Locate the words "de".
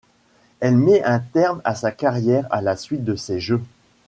3.05-3.15